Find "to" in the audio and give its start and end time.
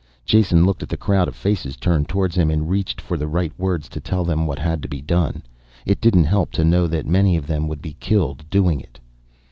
3.87-3.99, 4.81-4.87, 6.53-6.65